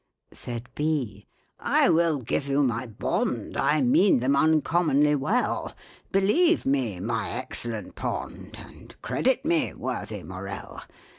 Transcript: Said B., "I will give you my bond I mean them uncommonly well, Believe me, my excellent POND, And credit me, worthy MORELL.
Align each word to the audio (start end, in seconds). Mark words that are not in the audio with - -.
Said 0.31 0.67
B., 0.73 1.27
"I 1.59 1.87
will 1.89 2.21
give 2.21 2.47
you 2.47 2.63
my 2.63 2.87
bond 2.87 3.55
I 3.55 3.81
mean 3.81 4.17
them 4.17 4.35
uncommonly 4.35 5.13
well, 5.13 5.75
Believe 6.11 6.65
me, 6.65 6.99
my 6.99 7.29
excellent 7.29 7.93
POND, 7.93 8.55
And 8.57 8.99
credit 9.03 9.45
me, 9.45 9.75
worthy 9.75 10.23
MORELL. 10.23 10.81